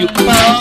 [0.00, 0.59] you call.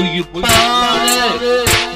[0.00, 1.44] Will you party?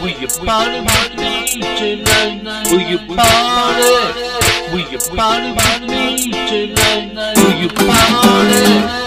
[0.02, 2.70] Will you party with me tonight?
[2.70, 3.92] Will you party?
[4.70, 7.34] Will you party with me tonight?
[7.38, 9.03] Will you party?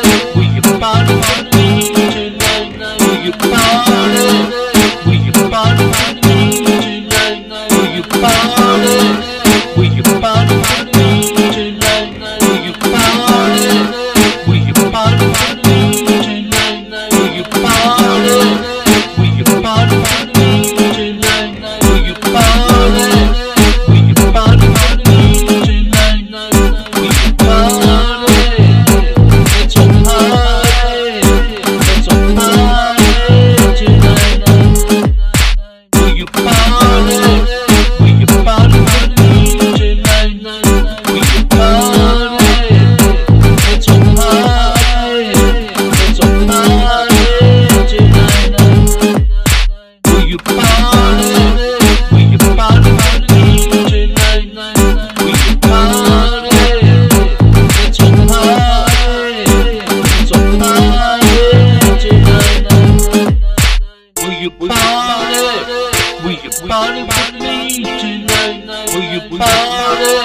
[66.68, 68.66] party with me tonight?
[68.94, 70.16] Will you party?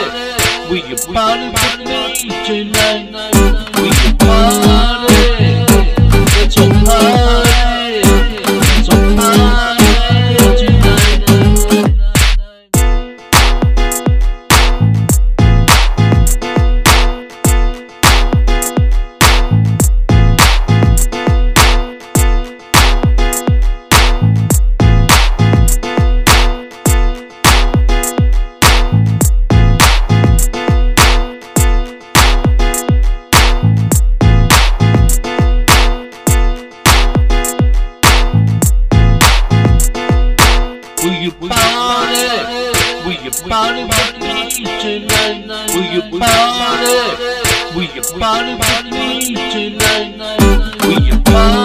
[0.69, 3.32] Will you party with me tonight?
[44.23, 45.71] tonight?
[45.75, 47.75] Will you party?
[47.75, 50.83] Will you party with me tonight?
[50.83, 51.62] Will you party?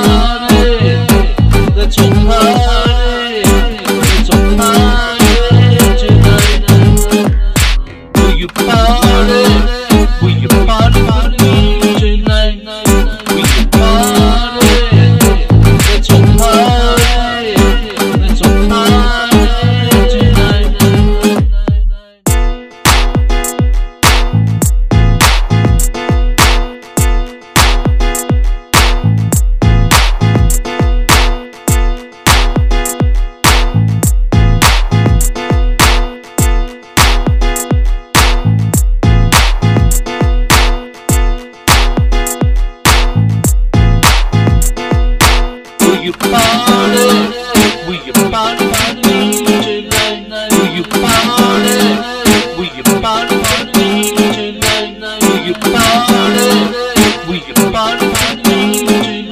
[57.37, 58.07] Will you party
[58.41, 59.29] tonight?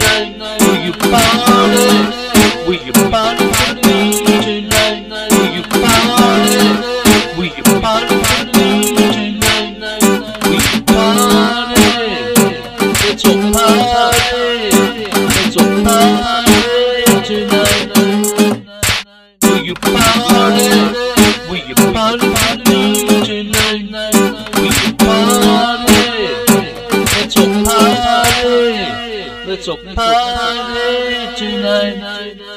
[0.61, 1.89] Will you party?
[2.67, 3.45] Will you party
[3.81, 5.09] tonight?
[5.31, 6.65] Will you party?
[7.35, 8.15] Will you party
[8.53, 9.41] tonight?
[10.45, 11.81] Will you party?
[13.01, 14.69] Let's all party.
[15.33, 16.53] Let's party
[17.25, 17.89] tonight.
[19.41, 20.77] Will you party?
[21.49, 22.27] Will you party
[23.25, 24.13] tonight?
[24.53, 25.64] Will you party?
[29.55, 32.54] 个总和爱的最难。